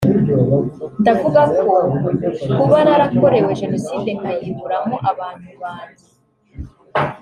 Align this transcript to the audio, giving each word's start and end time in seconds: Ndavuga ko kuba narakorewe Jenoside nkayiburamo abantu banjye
Ndavuga 1.01 1.41
ko 1.53 1.63
kuba 2.57 2.77
narakorewe 2.85 3.51
Jenoside 3.61 4.09
nkayiburamo 4.19 4.95
abantu 5.11 5.49
banjye 5.61 6.07